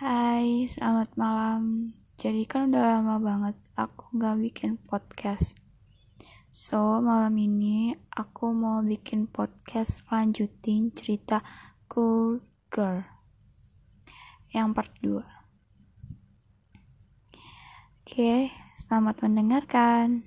[0.00, 1.92] Hai, selamat malam.
[2.16, 5.60] Jadi kan udah lama banget aku gak bikin podcast.
[6.48, 11.44] So, malam ini aku mau bikin podcast lanjutin cerita
[11.84, 12.40] Cool
[12.72, 13.04] Girl.
[14.48, 15.20] Yang part 2.
[18.00, 20.24] Oke, selamat mendengarkan.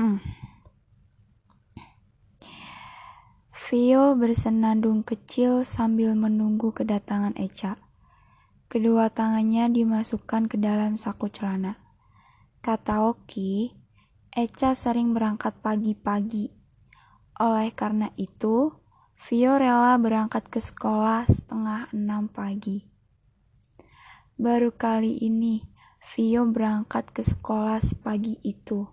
[0.00, 0.47] Hmm.
[3.68, 7.76] Vio bersenandung kecil sambil menunggu kedatangan Echa.
[8.64, 11.76] Kedua tangannya dimasukkan ke dalam saku celana.
[12.64, 13.76] Kata Oki,
[14.32, 16.48] Echa sering berangkat pagi-pagi.
[17.44, 18.72] Oleh karena itu,
[19.20, 22.88] Vio rela berangkat ke sekolah setengah enam pagi.
[24.40, 25.60] Baru kali ini,
[26.16, 28.88] Vio berangkat ke sekolah sepagi itu,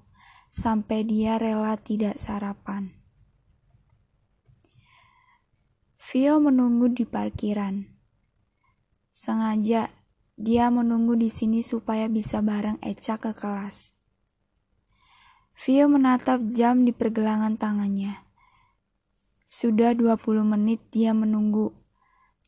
[0.51, 2.91] sampai dia rela tidak sarapan.
[6.05, 7.81] Vio menunggu di parkiran.
[9.09, 9.89] Sengaja
[10.37, 13.89] dia menunggu di sini supaya bisa bareng Echa ke kelas.
[15.57, 18.21] Vio menatap jam di pergelangan tangannya.
[19.49, 21.73] Sudah 20 menit dia menunggu,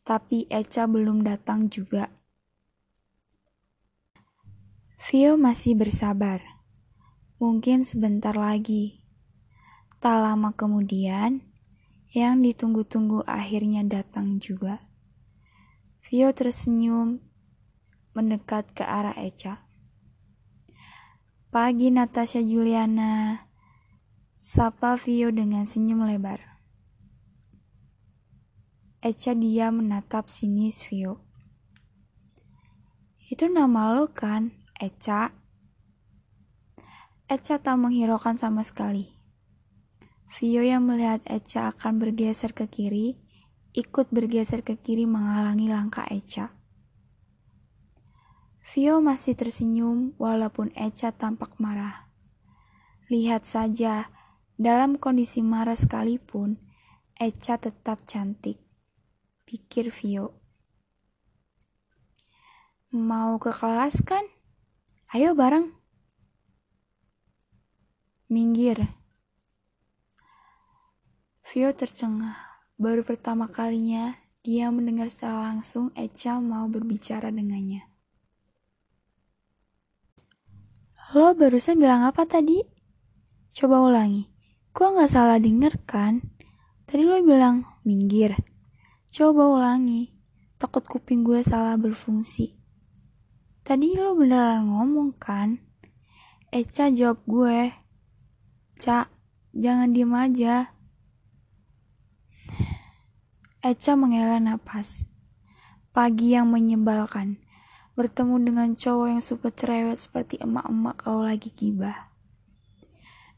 [0.06, 2.14] tapi Echa belum datang juga.
[5.02, 6.46] Vio masih bersabar.
[7.42, 9.02] Mungkin sebentar lagi.
[9.98, 11.47] Tak lama kemudian,
[12.18, 14.82] yang ditunggu-tunggu akhirnya datang juga.
[16.02, 17.22] Vio tersenyum
[18.18, 19.70] mendekat ke arah Echa.
[21.54, 23.46] Pagi Natasha Juliana,
[24.42, 26.42] sapa Vio dengan senyum lebar.
[29.06, 31.22] Echa dia menatap sinis Vio.
[33.30, 35.38] Itu nama lo kan, Echa?
[37.30, 39.17] Echa tak menghiraukan sama sekali.
[40.28, 43.16] Vio yang melihat Echa akan bergeser ke kiri,
[43.72, 46.52] ikut bergeser ke kiri menghalangi langkah Echa.
[48.68, 52.12] Vio masih tersenyum walaupun Echa tampak marah.
[53.08, 54.12] Lihat saja,
[54.60, 56.60] dalam kondisi marah sekalipun,
[57.16, 58.60] Echa tetap cantik.
[59.48, 60.36] Pikir Vio.
[62.92, 64.28] Mau ke kelas kan?
[65.16, 65.72] Ayo bareng.
[68.28, 68.92] Minggir,
[71.48, 72.36] Vio tercengah.
[72.76, 77.88] Baru pertama kalinya dia mendengar secara langsung Echa mau berbicara dengannya.
[81.16, 82.60] Lo barusan bilang apa tadi?
[83.56, 84.28] Coba ulangi.
[84.76, 86.20] Gua nggak salah denger kan?
[86.84, 88.36] Tadi lo bilang minggir.
[89.08, 90.12] Coba ulangi.
[90.60, 92.60] Takut kuping gue salah berfungsi.
[93.64, 95.64] Tadi lo beneran ngomong kan?
[96.52, 97.72] Echa jawab gue.
[98.76, 99.08] Cak,
[99.56, 100.77] jangan diem aja.
[103.58, 105.10] Echa menghela napas.
[105.90, 107.42] Pagi yang menyebalkan.
[107.98, 112.06] Bertemu dengan cowok yang super cerewet seperti emak-emak kalau lagi gibah.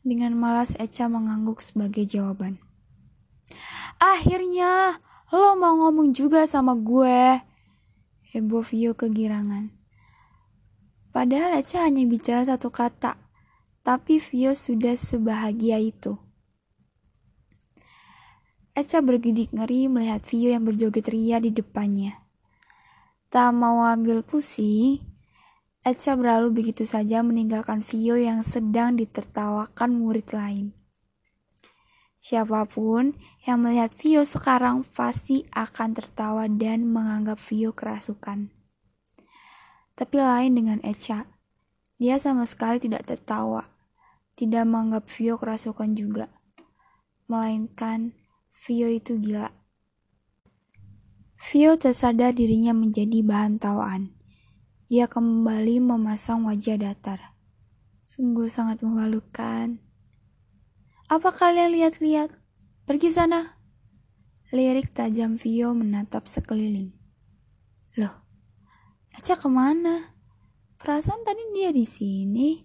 [0.04, 2.60] Dengan malas Echa mengangguk sebagai jawaban.
[3.96, 5.00] Akhirnya,
[5.32, 7.40] lo mau ngomong juga sama gue.
[8.36, 9.72] Heboh Vio kegirangan.
[11.16, 13.16] Padahal Echa hanya bicara satu kata,
[13.88, 16.20] tapi Vio sudah sebahagia itu.
[18.80, 22.16] Echa bergidik ngeri melihat Vio yang berjoget ria di depannya.
[23.28, 25.04] Tak mau ambil pusing,
[25.84, 30.72] Echa berlalu begitu saja meninggalkan Vio yang sedang ditertawakan murid lain.
[32.24, 38.48] Siapa pun yang melihat Vio sekarang pasti akan tertawa dan menganggap Vio kerasukan.
[39.92, 41.28] Tapi lain dengan Echa,
[42.00, 43.68] dia sama sekali tidak tertawa,
[44.40, 46.32] tidak menganggap Vio kerasukan juga,
[47.28, 48.16] melainkan
[48.60, 49.56] Vio itu gila.
[51.40, 54.12] Vio tersadar dirinya menjadi bahan tawaan.
[54.92, 57.40] Dia kembali memasang wajah datar.
[58.04, 59.80] Sungguh sangat memalukan.
[61.08, 62.36] Apa kalian lihat-lihat?
[62.84, 63.56] Pergi sana.
[64.52, 66.92] Lirik tajam Vio menatap sekeliling.
[67.96, 68.12] Loh,
[69.16, 70.20] Eca ke mana?
[70.76, 72.60] Perasaan tadi dia di sini.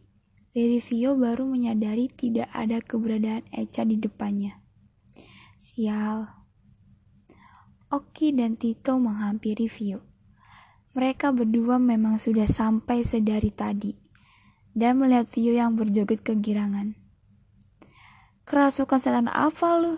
[0.51, 4.64] Dari Vio baru menyadari tidak ada keberadaan Eca di depannya.
[5.65, 6.29] Sial.
[7.89, 10.05] Oki dan Tito menghampiri Vio.
[10.93, 13.97] Mereka berdua memang sudah sampai sedari tadi
[14.77, 16.93] dan melihat Vio yang berjoget kegirangan.
[18.45, 19.97] Kerasukan setan apa lu?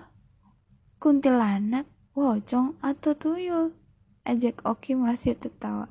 [1.02, 3.74] Kuntilanak, wocong, atau tuyul?
[4.22, 5.90] Ajak Oki masih tertawa.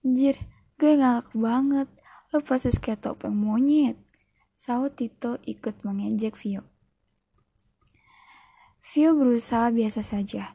[0.00, 0.40] Anjir,
[0.80, 1.88] gue ngakak banget.
[2.32, 4.00] Lo proses kayak topeng monyet.
[4.56, 6.64] Saud Tito ikut mengejek Vio.
[8.86, 10.54] Vio berusaha biasa saja.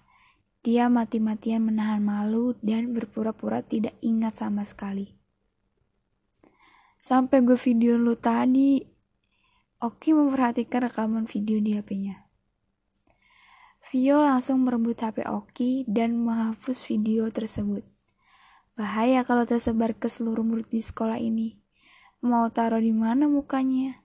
[0.63, 5.11] Dia mati-matian menahan malu dan berpura-pura tidak ingat sama sekali.
[6.95, 8.79] Sampai gue video lu tadi.
[9.83, 12.23] Oki memperhatikan rekaman video di HP-nya.
[13.91, 17.83] Vio langsung merebut HP Oki dan menghapus video tersebut.
[18.79, 21.59] Bahaya kalau tersebar ke seluruh murid di sekolah ini.
[22.23, 23.99] Mau taruh di mana mukanya?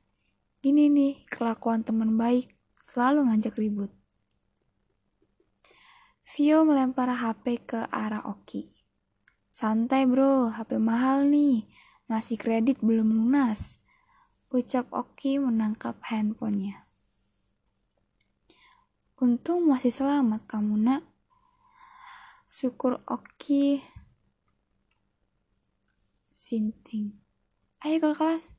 [0.58, 2.50] Gini nih, kelakuan teman baik
[2.82, 3.95] selalu ngajak ribut.
[6.26, 8.66] Vio melempar HP ke arah Oki.
[9.46, 11.62] Santai bro, HP mahal nih.
[12.10, 13.78] Masih kredit belum lunas.
[14.50, 16.82] Ucap Oki menangkap handphonenya.
[19.22, 21.02] Untung masih selamat kamu nak.
[22.50, 23.78] Syukur Oki.
[26.34, 27.14] Sinting.
[27.86, 28.58] Ayo ke kelas.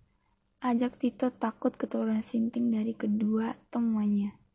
[0.63, 4.47] Ajak Tito takut keturunan Sinting dari kedua temannya.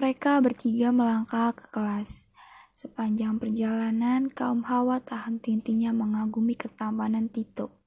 [0.00, 2.24] Mereka bertiga melangkah ke kelas.
[2.72, 7.84] Sepanjang perjalanan, kaum hawa tak henti-hentinya mengagumi ketampanan Tito.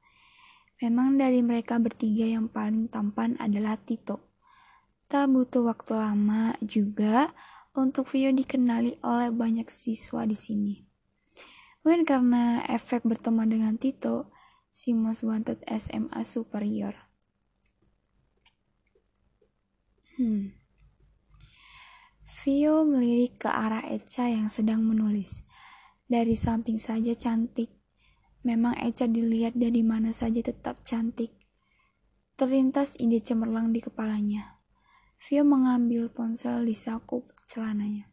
[0.78, 4.30] Memang dari mereka bertiga yang paling tampan adalah Tito.
[5.10, 7.34] Tak butuh waktu lama juga
[7.74, 10.86] untuk Vio dikenali oleh banyak siswa di sini.
[11.82, 14.30] Mungkin karena efek berteman dengan Tito,
[14.70, 16.94] si most wanted SMA superior.
[20.22, 20.63] Hmm.
[22.44, 25.48] Vio melirik ke arah Echa yang sedang menulis.
[26.12, 27.72] Dari samping saja cantik.
[28.44, 31.32] Memang Echa dilihat dari mana saja tetap cantik.
[32.36, 34.60] Terlintas ide cemerlang di kepalanya.
[35.24, 38.12] Vio mengambil ponsel di saku celananya.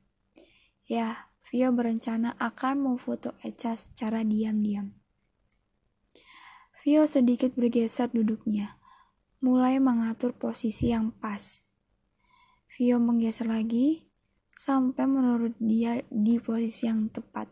[0.87, 4.94] Ya, Vio berencana akan memfoto Echa secara diam-diam.
[6.87, 8.79] Vio sedikit bergeser duduknya,
[9.43, 11.67] mulai mengatur posisi yang pas.
[12.71, 14.10] Vio menggeser lagi,
[14.61, 17.49] sampai menurut dia di posisi yang tepat.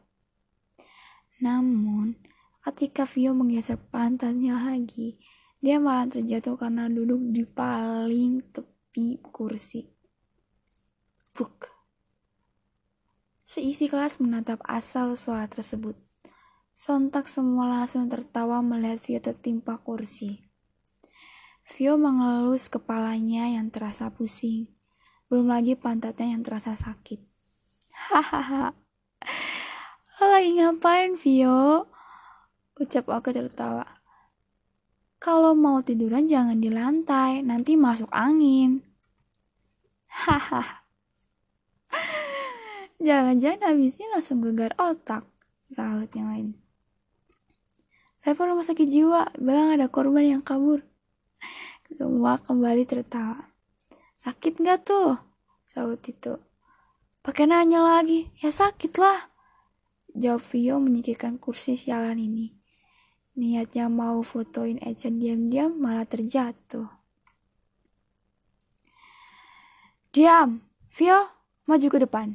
[1.40, 2.12] Namun,
[2.60, 5.16] ketika Vio menggeser pantatnya lagi,
[5.56, 9.88] dia malah terjatuh karena duduk di paling tepi kursi.
[11.32, 11.72] Bruk.
[13.40, 15.96] Seisi kelas menatap asal suara tersebut.
[16.76, 20.44] Sontak semua langsung tertawa melihat Vio tertimpa kursi.
[21.72, 24.77] Vio mengelus kepalanya yang terasa pusing.
[25.28, 27.20] Belum lagi pantatnya yang terasa sakit.
[27.92, 28.72] Hahaha.
[30.24, 31.84] Lagi ngapain, Vio?
[32.80, 33.84] Ucap aku tertawa.
[35.20, 38.80] Kalau mau tiduran jangan di lantai, nanti masuk angin.
[40.08, 40.88] Hahaha.
[42.98, 45.22] Jangan-jangan habisnya langsung gegar otak.
[45.68, 46.48] Salut yang lain.
[48.18, 50.82] Saya rumah sakit jiwa, bilang ada korban yang kabur.
[51.92, 53.57] Semua kembali tertawa.
[54.18, 55.14] Sakit nggak tuh?
[55.62, 56.34] Saut itu.
[57.22, 58.26] Pakai nanya lagi.
[58.42, 59.30] Ya sakit lah.
[60.18, 62.50] Jawab Vio menyikirkan kursi sialan ini.
[63.38, 66.90] Niatnya mau fotoin Echa diam-diam malah terjatuh.
[70.10, 70.66] Diam!
[70.90, 71.30] Vio,
[71.70, 72.34] maju ke depan.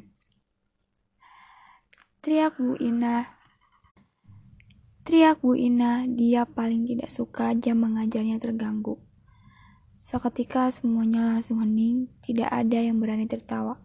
[2.24, 3.28] Teriak Bu Ina.
[5.04, 8.96] Teriak Bu Ina, dia paling tidak suka jam mengajarnya terganggu.
[10.04, 13.80] Seketika semuanya langsung hening, tidak ada yang berani tertawa.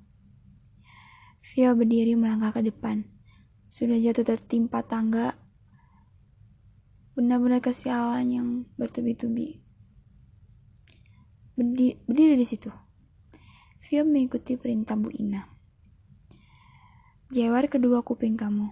[1.39, 3.07] Vio berdiri melangkah ke depan.
[3.71, 5.39] Sudah jatuh tertimpa tangga.
[7.15, 9.63] Benar-benar kesialan yang bertubi-tubi.
[11.55, 12.67] Berdiri, berdiri di situ.
[13.87, 15.47] Vio mengikuti perintah Bu Ina.
[17.31, 18.67] Jawar kedua kuping kamu.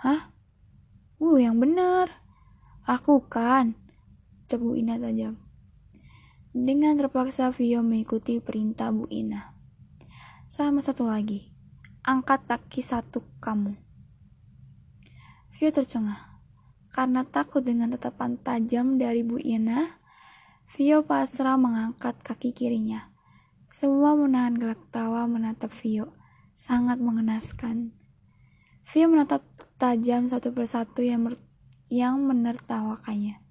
[0.00, 0.32] Hah?
[1.20, 2.24] Uh, yang benar.
[2.88, 3.76] Lakukan.
[4.48, 5.43] Cebu Ina tajam.
[6.54, 9.58] Dengan terpaksa Vio mengikuti perintah Bu Ina.
[10.46, 11.50] Sama satu lagi,
[12.06, 13.74] angkat kaki satu kamu.
[15.50, 16.38] Vio tercengah.
[16.94, 19.98] Karena takut dengan tatapan tajam dari Bu Ina,
[20.78, 23.10] Vio pasrah mengangkat kaki kirinya.
[23.66, 26.14] Semua menahan gelak tawa menatap Vio.
[26.54, 27.98] Sangat mengenaskan.
[28.86, 29.42] Vio menatap
[29.74, 31.34] tajam satu persatu yang,
[31.90, 33.42] yang menertawakannya.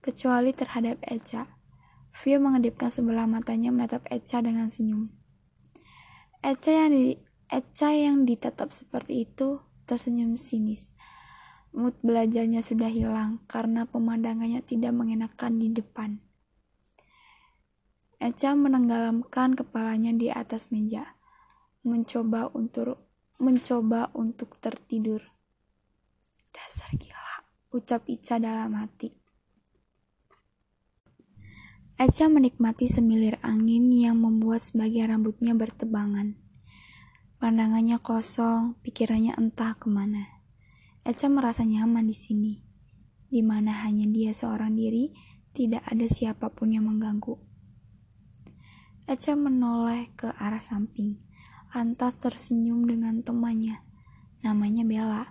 [0.00, 1.57] Kecuali terhadap Echa
[2.18, 5.06] Vio mengedipkan sebelah matanya menatap Echa dengan senyum.
[6.42, 7.14] Echa yang di
[7.46, 10.98] Echa yang ditatap seperti itu tersenyum sinis.
[11.70, 16.18] Mood belajarnya sudah hilang karena pemandangannya tidak mengenakan di depan.
[18.18, 21.14] Echa menenggelamkan kepalanya di atas meja,
[21.86, 22.98] mencoba untuk
[23.38, 25.22] mencoba untuk tertidur.
[26.50, 29.17] Dasar gila, ucap Ica dalam hati.
[31.98, 36.38] Echa menikmati semilir angin yang membuat sebagian rambutnya bertebangan.
[37.42, 40.38] Pandangannya kosong, pikirannya entah ke mana.
[41.02, 42.54] Echa merasa nyaman di sini,
[43.26, 45.10] di mana hanya dia seorang diri,
[45.50, 47.34] tidak ada siapa pun yang mengganggu.
[49.10, 51.18] Echa menoleh ke arah samping,
[51.74, 53.82] lantas tersenyum dengan temannya.
[54.46, 55.24] Namanya Bella.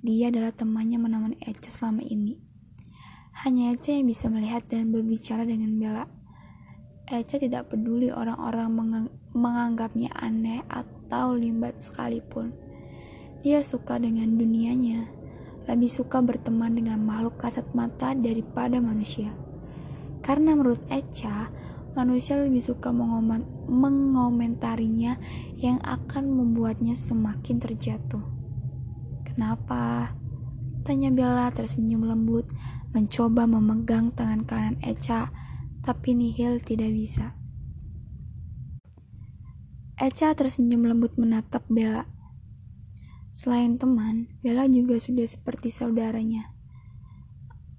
[0.00, 2.40] Dia adalah temannya menemani Echa selama ini.
[3.44, 6.13] Hanya Echa yang bisa melihat dan berbicara dengan Bella.
[7.04, 12.56] Echa tidak peduli orang-orang mengang menganggapnya aneh atau limbat sekalipun.
[13.44, 15.04] Dia suka dengan dunianya,
[15.68, 19.36] lebih suka berteman dengan makhluk kasat mata daripada manusia.
[20.24, 21.52] Karena menurut Echa,
[21.92, 22.88] manusia lebih suka
[23.68, 25.20] mengomentarinya
[25.60, 28.24] yang akan membuatnya semakin terjatuh.
[29.28, 30.16] Kenapa?
[30.88, 32.48] Tanya Bella tersenyum lembut,
[32.96, 35.28] mencoba memegang tangan kanan Echa,
[35.84, 37.36] tapi Nihil tidak bisa.
[40.00, 42.08] Echa tersenyum lembut menatap Bella.
[43.36, 46.56] Selain teman, Bella juga sudah seperti saudaranya.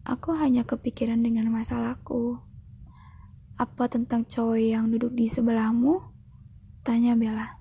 [0.05, 2.37] Aku hanya kepikiran dengan masalahku.
[3.57, 5.97] Apa tentang cowok yang duduk di sebelahmu?
[6.85, 7.57] Tanya Bella.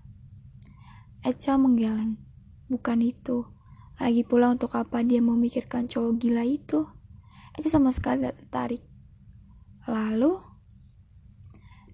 [1.25, 2.21] Echa menggeleng.
[2.69, 3.49] Bukan itu.
[3.97, 6.85] Lagi pula untuk apa dia memikirkan cowok gila itu?
[7.57, 8.94] Echa sama sekali tidak tertarik.
[9.85, 10.41] Lalu,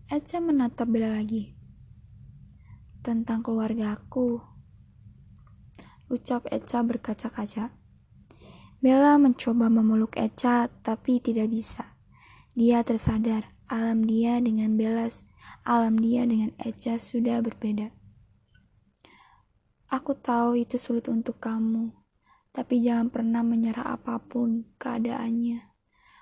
[0.07, 1.59] Echa menatap Bella lagi
[3.03, 4.39] tentang keluarga aku.
[6.07, 7.75] Ucap Echa berkaca-kaca.
[8.79, 11.99] Bella mencoba memeluk Echa, tapi tidak bisa.
[12.55, 15.11] Dia tersadar, alam dia dengan Bella,
[15.67, 17.91] alam dia dengan Echa sudah berbeda.
[19.91, 21.91] Aku tahu itu sulit untuk kamu,
[22.55, 25.70] tapi jangan pernah menyerah apa pun keadaannya.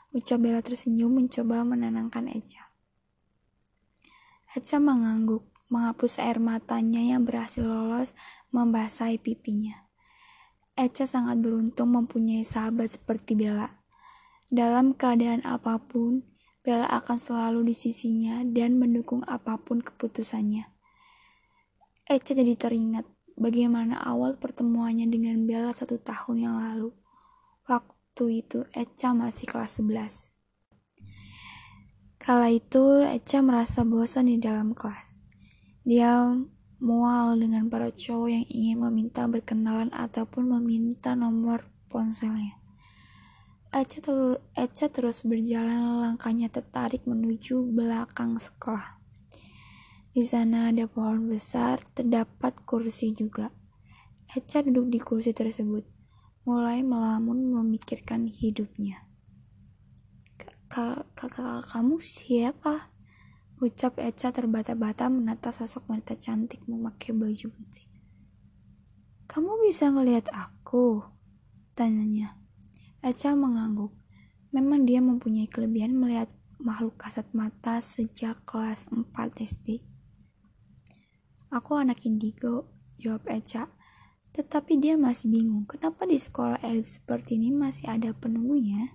[0.09, 2.73] Ucap Bella tersenyum mencoba menenangkan Echa.
[4.57, 8.17] Echa mengangguk menghapus air matanya yang berhasil lolos
[8.49, 9.85] membasahi pipinya.
[10.73, 13.69] Echa sangat beruntung mempunyai sahabat seperti Bella.
[14.49, 16.25] Dalam keadaan apa pun,
[16.65, 20.65] Bella akan selalu di sisinya dan mendukung apa pun keputusannya.
[22.09, 23.05] Echa jadi teringat
[23.37, 26.97] bagaimana awal pertemuannya dengan Bella satu tahun yang lalu.
[27.69, 30.35] Waktu itu Echa masih kelas 11.
[32.19, 35.23] Kala itu Echa merasa bosan di dalam kelas.
[35.87, 36.27] Dia
[36.83, 42.59] mual dengan para cowok yang ingin meminta berkenalan ataupun meminta nomor ponselnya.
[43.71, 48.99] Echa, terus, Echa terus berjalan langkahnya tertarik menuju belakang sekolah.
[50.09, 53.53] Di sana ada pohon besar, terdapat kursi juga.
[54.33, 55.85] Echa duduk di kursi tersebut,
[56.49, 59.05] mulai melamun memikirkan hidupnya.
[60.73, 62.89] Kakak kamu siapa?
[63.61, 67.85] Ucap Echa terbata-bata menatap sosok wanita cantik memakai baju putih.
[69.29, 71.05] Kamu bisa ngelihat aku?
[71.77, 72.33] Tanyanya.
[73.05, 73.93] Echa mengangguk.
[74.49, 79.05] Memang dia mempunyai kelebihan melihat makhluk kasat mata sejak kelas 4
[79.37, 79.85] SD.
[81.53, 83.69] Aku anak indigo, jawab Echa.
[84.39, 88.95] Tetapi dia masih bingung kenapa di sekolah elit seperti ini masih ada penunggunya.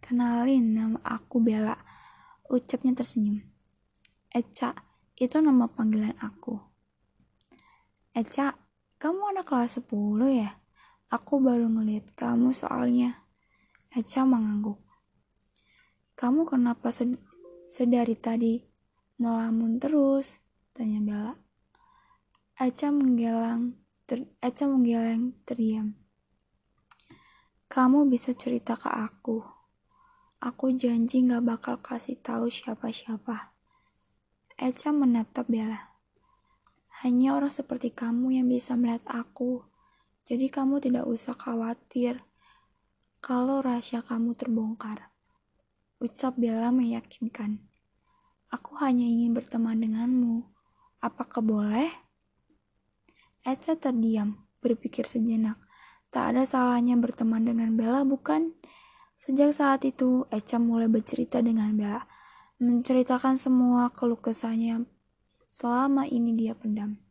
[0.00, 1.76] Kenalin, nama aku Bella
[2.48, 3.44] Ucapnya tersenyum.
[4.32, 4.72] Eca,
[5.16, 6.56] itu nama panggilan aku.
[8.16, 8.56] Eca,
[8.96, 9.88] kamu anak kelas 10
[10.40, 10.56] ya?
[11.12, 13.24] Aku baru ngeliat kamu soalnya.
[13.92, 14.80] Eca mengangguk.
[16.16, 17.16] Kamu kenapa sed
[17.68, 18.60] sedari tadi
[19.20, 20.40] melamun terus?
[20.72, 21.32] Tanya Bella.
[22.56, 23.81] Eca menggelang,
[24.12, 25.96] ter Eca menggeleng terdiam.
[27.64, 29.40] Kamu bisa cerita ke aku.
[30.36, 33.56] Aku janji gak bakal kasih tahu siapa-siapa.
[34.60, 35.96] Echa menatap Bella.
[37.00, 39.64] Hanya orang seperti kamu yang bisa melihat aku.
[40.28, 42.20] Jadi kamu tidak usah khawatir
[43.24, 45.08] kalau rahasia kamu terbongkar.
[46.04, 47.64] Ucap Bella meyakinkan.
[48.52, 50.44] Aku hanya ingin berteman denganmu.
[51.00, 52.11] Apakah boleh?
[53.42, 55.58] Echa terdiam, berpikir sejenak.
[56.14, 58.54] Tak ada salahnya berteman dengan Bella, bukan?
[59.18, 62.06] Sejak saat itu, Echa mulai bercerita dengan Bella,
[62.62, 64.86] menceritakan semua keluh kesahnya
[65.50, 67.02] selama ini dia pendam.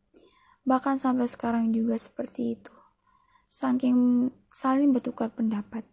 [0.64, 2.72] Bahkan sampai sekarang juga seperti itu.
[3.52, 5.84] Saking saling bertukar pendapat.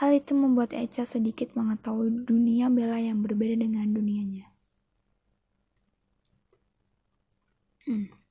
[0.00, 4.48] Hal itu membuat Echa sedikit mengetahui dunia Bella yang berbeda dengan dunianya.
[7.84, 8.27] Hmm.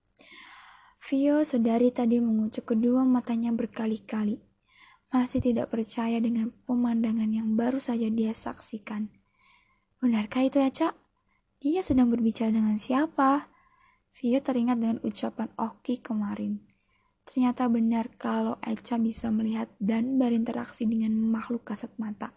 [1.08, 4.44] Vio sedari tadi mengucuk kedua matanya berkali-kali
[5.08, 9.08] masih tidak percaya dengan pemandangan yang baru saja dia saksikan.
[10.04, 11.00] Benarkah itu ya, Cak?
[11.64, 13.48] Dia sedang berbicara dengan siapa?
[14.20, 16.60] Vio teringat dengan ucapan Oki kemarin.
[17.24, 22.36] Ternyata benar kalau Echa bisa melihat dan berinteraksi dengan makhluk kasat mata.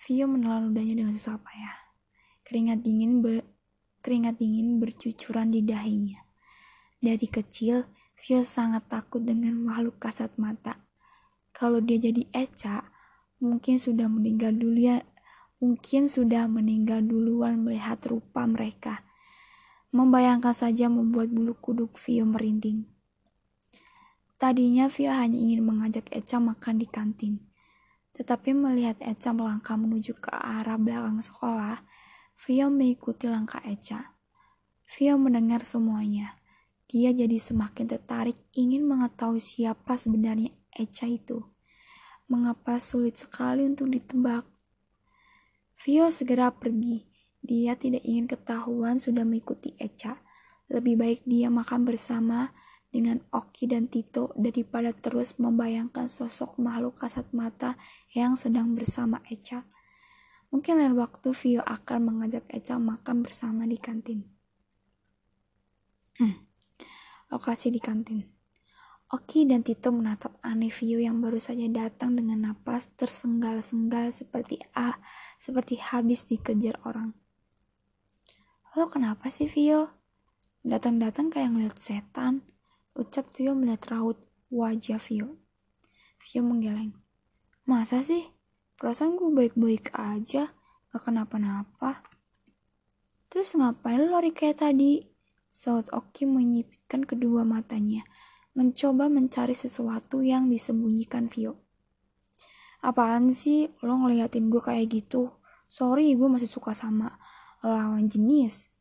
[0.00, 1.76] Vio menelan ludahnya dengan susah payah.
[2.40, 3.44] Keringat dingin ber,
[4.00, 6.31] keringat dingin bercucuran di dahinya.
[7.02, 7.82] Dari kecil,
[8.14, 10.78] Vio sangat takut dengan makhluk kasat mata.
[11.50, 12.86] Kalau dia jadi Echa,
[13.42, 15.02] mungkin sudah meninggal dulu
[15.58, 19.02] mungkin sudah meninggal duluan melihat rupa mereka.
[19.90, 22.86] Membayangkan saja membuat bulu kuduk Vio merinding.
[24.38, 27.42] Tadinya Vio hanya ingin mengajak Echa makan di kantin.
[28.14, 31.82] Tetapi melihat Echa melangkah menuju ke arah belakang sekolah,
[32.46, 34.18] Vio mengikuti langkah Echa.
[34.86, 36.41] Vio mendengar semuanya.
[36.92, 41.40] Dia jadi semakin tertarik ingin mengetahui siapa sebenarnya Echa itu.
[42.28, 44.44] Mengapa sulit sekali untuk ditebak?
[45.80, 47.00] Vio segera pergi.
[47.40, 50.20] Dia tidak ingin ketahuan sudah mengikuti Echa.
[50.68, 52.52] Lebih baik dia makan bersama
[52.92, 57.80] dengan Oki dan Tito daripada terus membayangkan sosok makhluk kasat mata
[58.12, 59.64] yang sedang bersama Echa.
[60.52, 64.28] Mungkin lain waktu Vio akan mengajak Echa makan bersama di kantin.
[66.20, 66.51] Hmm.
[67.32, 68.20] Lokasi di kantin.
[69.08, 75.00] Oki dan Tito menatap aneh Vio yang baru saja datang dengan napas tersenggal-senggal seperti ah,
[75.40, 77.16] seperti habis dikejar orang.
[78.76, 79.88] Lo kenapa sih Vio?
[80.64, 82.44] Datang-datang kayak ngeliat setan.
[82.96, 84.16] Ucap Vio melihat raut
[84.48, 85.36] wajah Vio.
[86.20, 86.96] Vio menggeleng.
[87.68, 88.28] Masa sih?
[88.80, 90.52] Perasaan gue baik-baik aja,
[90.88, 92.00] gak kenapa-napa.
[93.28, 95.11] Terus ngapain lo lari kayak tadi?
[95.52, 98.00] Saud Oki menyipitkan kedua matanya,
[98.56, 101.60] mencoba mencari sesuatu yang disembunyikan Vio.
[102.80, 105.28] Apaan sih lo ngeliatin gue kayak gitu?
[105.68, 107.20] Sorry, gue masih suka sama
[107.60, 108.72] lawan jenis.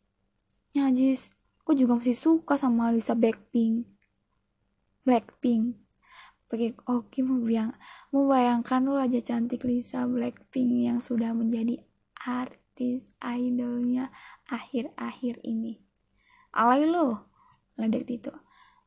[0.72, 1.36] Nyajis,
[1.68, 3.92] gue juga masih suka sama Lisa Blackpink.
[5.04, 5.76] Blackpink.
[6.48, 7.76] Bagi Oki membayang,
[8.16, 11.84] membayangkan wajah cantik Lisa Blackpink yang sudah menjadi
[12.16, 14.08] artis idolnya
[14.48, 15.91] akhir-akhir ini.
[16.52, 17.32] Alay lo,
[17.80, 18.34] ledek Tito.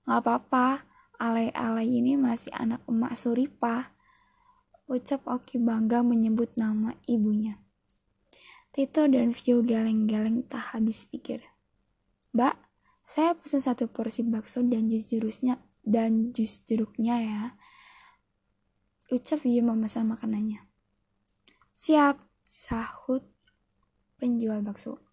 [0.05, 0.85] Gak apa-apa,
[1.17, 3.97] alay-alay ini masih anak emak Suripa.
[4.85, 7.57] Ucap Oki bangga menyebut nama ibunya.
[8.69, 11.41] Tito dan Vio geleng-geleng tak habis pikir.
[12.37, 12.59] Mbak,
[13.05, 17.43] saya pesan satu porsi bakso dan jus jurusnya dan jus jeruknya ya.
[19.13, 20.65] Ucap dia memesan makanannya.
[21.77, 23.25] Siap, sahut
[24.17, 25.04] penjual bakso.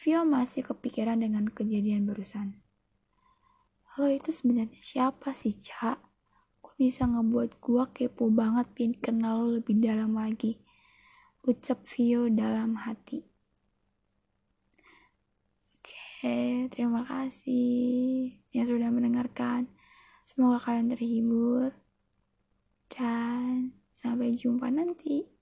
[0.00, 2.56] Vio masih kepikiran dengan kejadian barusan.
[4.00, 6.00] Lo itu sebenarnya siapa sih, Cak?
[6.64, 10.56] Kok bisa ngebuat gua kepo banget pin kenal lo lebih dalam lagi?
[11.44, 13.20] Ucap Vio dalam hati.
[15.76, 19.68] Oke, terima kasih yang sudah mendengarkan.
[20.24, 21.76] Semoga kalian terhibur
[22.88, 25.39] dan sampai jumpa nanti.